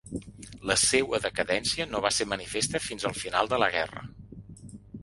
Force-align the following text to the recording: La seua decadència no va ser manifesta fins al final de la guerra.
La 0.69 0.77
seua 0.83 1.19
decadència 1.25 1.87
no 1.91 2.01
va 2.07 2.13
ser 2.17 2.29
manifesta 2.33 2.83
fins 2.89 3.07
al 3.13 3.17
final 3.23 3.55
de 3.55 3.63
la 3.67 3.71
guerra. 3.79 4.07